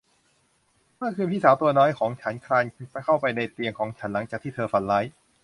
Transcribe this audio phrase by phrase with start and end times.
[0.97, 2.65] เมื่อคืนพี่สาวตัวน้อยของฉันคลาน
[3.05, 5.05] เข้าไปในเตียงของฉันหลังจากที่เธอฝันร้าย